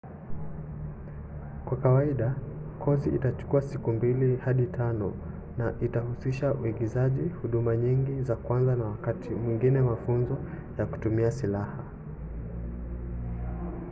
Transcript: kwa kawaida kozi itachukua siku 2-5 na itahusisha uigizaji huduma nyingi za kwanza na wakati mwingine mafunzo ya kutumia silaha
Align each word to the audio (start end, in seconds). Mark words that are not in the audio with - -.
kwa 1.65 1.77
kawaida 1.77 2.35
kozi 2.79 3.09
itachukua 3.09 3.61
siku 3.61 3.91
2-5 3.91 5.11
na 5.57 5.73
itahusisha 5.81 6.53
uigizaji 6.53 7.21
huduma 7.41 7.75
nyingi 7.75 8.21
za 8.21 8.35
kwanza 8.35 8.75
na 8.75 8.83
wakati 8.85 9.29
mwingine 9.29 9.81
mafunzo 9.81 10.37
ya 10.77 10.85
kutumia 10.85 11.31
silaha 11.31 11.83